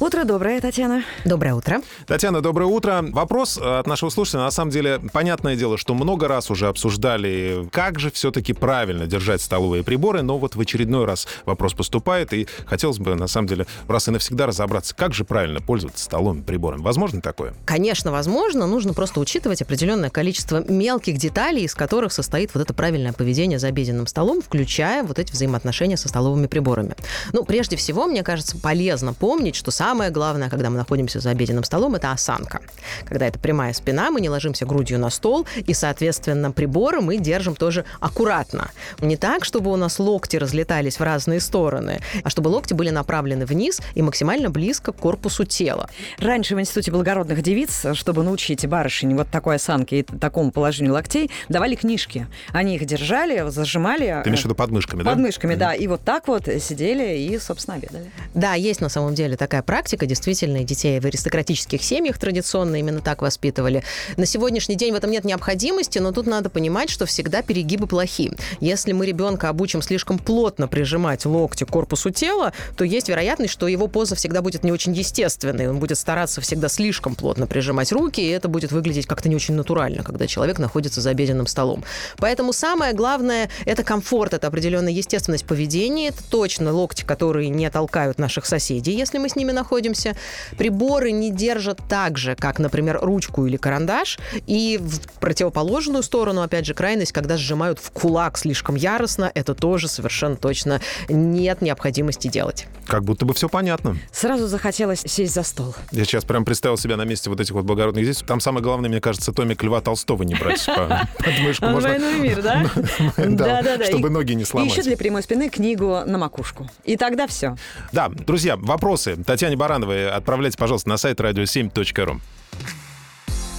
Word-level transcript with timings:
Утро 0.00 0.24
доброе, 0.24 0.62
Татьяна. 0.62 1.04
Доброе 1.26 1.52
утро. 1.52 1.82
Татьяна, 2.06 2.40
доброе 2.40 2.64
утро. 2.64 3.04
Вопрос 3.10 3.58
от 3.62 3.86
нашего 3.86 4.08
слушателя. 4.08 4.40
На 4.40 4.50
самом 4.50 4.70
деле, 4.70 4.98
понятное 5.12 5.56
дело, 5.56 5.76
что 5.76 5.92
много 5.92 6.26
раз 6.26 6.50
уже 6.50 6.68
обсуждали, 6.68 7.68
как 7.70 8.00
же 8.00 8.10
все-таки 8.10 8.54
правильно 8.54 9.06
держать 9.06 9.42
столовые 9.42 9.84
приборы, 9.84 10.22
но 10.22 10.38
вот 10.38 10.56
в 10.56 10.60
очередной 10.60 11.04
раз 11.04 11.28
вопрос 11.44 11.74
поступает, 11.74 12.32
и 12.32 12.48
хотелось 12.64 12.98
бы, 12.98 13.14
на 13.14 13.26
самом 13.26 13.48
деле, 13.48 13.66
раз 13.88 14.08
и 14.08 14.10
навсегда 14.10 14.46
разобраться, 14.46 14.94
как 14.96 15.12
же 15.12 15.26
правильно 15.26 15.60
пользоваться 15.60 16.02
столовыми 16.02 16.40
приборами. 16.40 16.80
Возможно 16.80 17.20
такое? 17.20 17.52
Конечно, 17.66 18.10
возможно. 18.10 18.66
Нужно 18.66 18.94
просто 18.94 19.20
учитывать 19.20 19.60
определенное 19.60 20.08
количество 20.08 20.64
мелких 20.66 21.18
деталей, 21.18 21.64
из 21.64 21.74
которых 21.74 22.14
состоит 22.14 22.54
вот 22.54 22.62
это 22.62 22.72
правильное 22.72 23.12
поведение 23.12 23.58
за 23.58 23.66
обеденным 23.66 24.06
столом, 24.06 24.40
включая 24.40 25.02
вот 25.02 25.18
эти 25.18 25.30
взаимоотношения 25.30 25.98
со 25.98 26.08
столовыми 26.08 26.46
приборами. 26.46 26.96
Ну, 27.34 27.44
прежде 27.44 27.76
всего, 27.76 28.06
мне 28.06 28.22
кажется, 28.22 28.56
полезно 28.56 29.12
помнить, 29.12 29.56
что 29.56 29.70
сам 29.70 29.89
самое 29.90 30.12
главное, 30.12 30.48
когда 30.48 30.70
мы 30.70 30.76
находимся 30.76 31.18
за 31.18 31.30
обеденным 31.30 31.64
столом, 31.64 31.96
это 31.96 32.12
осанка. 32.12 32.60
Когда 33.06 33.26
это 33.26 33.40
прямая 33.40 33.72
спина, 33.72 34.12
мы 34.12 34.20
не 34.20 34.28
ложимся 34.28 34.64
грудью 34.64 35.00
на 35.00 35.10
стол, 35.10 35.48
и, 35.56 35.74
соответственно, 35.74 36.52
приборы 36.52 37.00
мы 37.00 37.16
держим 37.16 37.56
тоже 37.56 37.84
аккуратно. 37.98 38.70
Не 39.00 39.16
так, 39.16 39.44
чтобы 39.44 39.72
у 39.72 39.74
нас 39.76 39.98
локти 39.98 40.36
разлетались 40.36 41.00
в 41.00 41.02
разные 41.02 41.40
стороны, 41.40 41.98
а 42.22 42.30
чтобы 42.30 42.46
локти 42.50 42.72
были 42.72 42.90
направлены 42.90 43.46
вниз 43.46 43.80
и 43.96 44.02
максимально 44.02 44.48
близко 44.48 44.92
к 44.92 44.96
корпусу 44.96 45.44
тела. 45.44 45.90
Раньше 46.18 46.54
в 46.54 46.60
Институте 46.60 46.92
благородных 46.92 47.42
девиц, 47.42 47.86
чтобы 47.94 48.22
научить 48.22 48.64
барышень 48.68 49.16
вот 49.16 49.26
такой 49.28 49.56
осанке 49.56 49.98
и 49.98 50.02
такому 50.04 50.52
положению 50.52 50.92
локтей, 50.92 51.32
давали 51.48 51.74
книжки. 51.74 52.28
Они 52.52 52.76
их 52.76 52.84
держали, 52.84 53.50
зажимали. 53.50 54.20
Ты 54.22 54.28
имеешь 54.28 54.42
в 54.42 54.44
виду 54.44 54.54
подмышками, 54.54 55.02
да? 55.02 55.10
Подмышками, 55.10 55.56
да. 55.56 55.74
И 55.74 55.88
вот 55.88 56.02
так 56.02 56.28
вот 56.28 56.44
сидели 56.60 57.18
и, 57.18 57.36
собственно, 57.40 57.76
обедали. 57.78 58.12
Да, 58.34 58.54
есть 58.54 58.80
на 58.80 58.88
самом 58.88 59.16
деле 59.16 59.36
такая 59.36 59.62
практика 59.62 59.79
практика. 59.80 60.04
Действительно, 60.04 60.62
детей 60.62 61.00
в 61.00 61.06
аристократических 61.06 61.82
семьях 61.82 62.18
традиционно 62.18 62.76
именно 62.76 63.00
так 63.00 63.22
воспитывали. 63.22 63.82
На 64.18 64.26
сегодняшний 64.26 64.74
день 64.74 64.92
в 64.92 64.96
этом 64.96 65.10
нет 65.10 65.24
необходимости, 65.24 65.98
но 65.98 66.12
тут 66.12 66.26
надо 66.26 66.50
понимать, 66.50 66.90
что 66.90 67.06
всегда 67.06 67.40
перегибы 67.40 67.86
плохи. 67.86 68.30
Если 68.60 68.92
мы 68.92 69.06
ребенка 69.06 69.48
обучим 69.48 69.80
слишком 69.80 70.18
плотно 70.18 70.68
прижимать 70.68 71.24
локти 71.24 71.64
к 71.64 71.68
корпусу 71.68 72.10
тела, 72.10 72.52
то 72.76 72.84
есть 72.84 73.08
вероятность, 73.08 73.54
что 73.54 73.68
его 73.68 73.86
поза 73.86 74.16
всегда 74.16 74.42
будет 74.42 74.64
не 74.64 74.70
очень 74.70 74.92
естественной. 74.92 75.70
Он 75.70 75.78
будет 75.78 75.96
стараться 75.96 76.42
всегда 76.42 76.68
слишком 76.68 77.14
плотно 77.14 77.46
прижимать 77.46 77.90
руки, 77.90 78.20
и 78.20 78.28
это 78.28 78.48
будет 78.48 78.72
выглядеть 78.72 79.06
как-то 79.06 79.30
не 79.30 79.36
очень 79.36 79.54
натурально, 79.54 80.02
когда 80.02 80.26
человек 80.26 80.58
находится 80.58 81.00
за 81.00 81.08
обеденным 81.08 81.46
столом. 81.46 81.84
Поэтому 82.18 82.52
самое 82.52 82.92
главное– 82.92 83.48
это 83.64 83.82
комфорт, 83.82 84.34
это 84.34 84.46
определенная 84.46 84.92
естественность 84.92 85.46
поведения, 85.46 86.08
это 86.08 86.22
точно 86.28 86.70
локти, 86.70 87.02
которые 87.02 87.48
не 87.48 87.70
толкают 87.70 88.18
наших 88.18 88.44
соседей, 88.44 88.92
если 88.92 89.16
мы 89.16 89.30
с 89.30 89.36
ними 89.36 89.52
находимся 89.52 89.69
находимся. 89.70 90.16
Приборы 90.58 91.12
не 91.12 91.30
держат 91.30 91.78
так 91.88 92.18
же, 92.18 92.34
как, 92.34 92.58
например, 92.58 92.98
ручку 93.00 93.46
или 93.46 93.56
карандаш. 93.56 94.18
И 94.48 94.78
в 94.82 95.00
противоположную 95.20 96.02
сторону, 96.02 96.42
опять 96.42 96.66
же, 96.66 96.74
крайность, 96.74 97.12
когда 97.12 97.36
сжимают 97.36 97.78
в 97.78 97.92
кулак 97.92 98.36
слишком 98.36 98.74
яростно, 98.74 99.30
это 99.32 99.54
тоже 99.54 99.86
совершенно 99.86 100.34
точно 100.34 100.80
нет 101.08 101.62
необходимости 101.62 102.26
делать. 102.26 102.66
Как 102.86 103.04
будто 103.04 103.24
бы 103.24 103.32
все 103.32 103.48
понятно. 103.48 103.96
Сразу 104.10 104.48
захотелось 104.48 105.02
сесть 105.06 105.34
за 105.34 105.44
стол. 105.44 105.76
Я 105.92 106.04
сейчас 106.04 106.24
прям 106.24 106.44
представил 106.44 106.76
себя 106.76 106.96
на 106.96 107.04
месте 107.04 107.30
вот 107.30 107.38
этих 107.40 107.52
вот 107.52 107.64
благородных 107.64 108.02
здесь. 108.04 108.24
Там 108.26 108.40
самое 108.40 108.64
главное, 108.64 108.90
мне 108.90 109.00
кажется, 109.00 109.32
томик 109.32 109.62
Льва 109.62 109.80
Толстого 109.80 110.24
не 110.24 110.34
брать 110.34 110.66
под 110.66 111.38
мышку. 111.40 111.66
Войну 111.66 112.16
и 112.16 112.20
мир, 112.20 112.42
да? 112.42 112.68
Да, 113.16 113.62
да, 113.62 113.76
да. 113.76 113.84
Чтобы 113.84 114.10
ноги 114.10 114.32
не 114.32 114.44
сломать. 114.44 114.70
И 114.70 114.72
еще 114.72 114.82
для 114.82 114.96
прямой 114.96 115.22
спины 115.22 115.48
книгу 115.48 116.00
на 116.04 116.18
макушку. 116.18 116.68
И 116.84 116.96
тогда 116.96 117.28
все. 117.28 117.56
Да, 117.92 118.08
друзья, 118.08 118.56
вопросы 118.56 119.16
Татьяне 119.24 119.56
Барановой 119.60 120.08
отправляйте, 120.08 120.56
пожалуйста, 120.56 120.88
на 120.88 120.96
сайт 120.96 121.20
radio7.ru. 121.20 122.18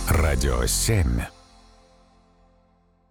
Радио 0.10 0.66
7. 0.66 1.41